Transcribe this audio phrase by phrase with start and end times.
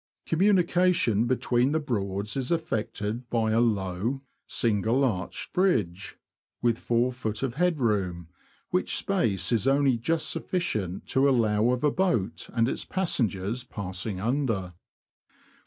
[0.25, 4.55] Communication between the Broads is effected by a low, 114 THE LAND OF THE BROADS.
[4.55, 6.17] single arched bridge,
[6.59, 7.43] with 4ft.
[7.43, 8.27] of head room,
[8.71, 14.19] which space is only just sufficient to allow of a boat and its passengers passing
[14.19, 14.73] under.